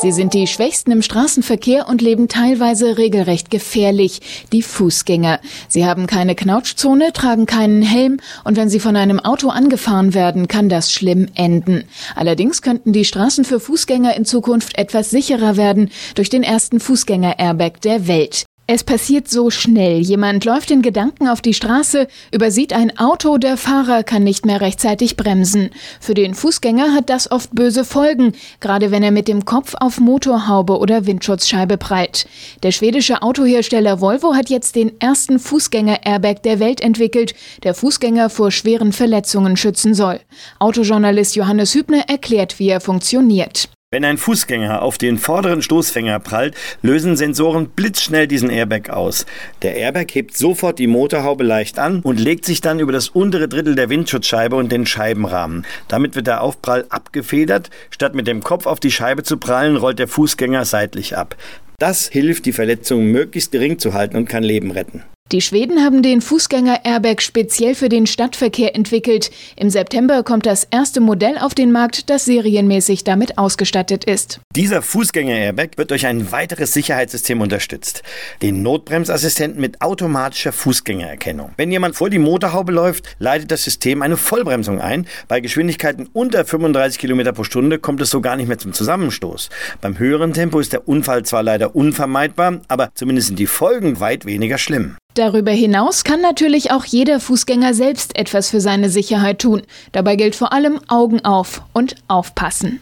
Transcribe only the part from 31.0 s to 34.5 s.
Windschutzscheibe prallt. Der schwedische Autohersteller Volvo hat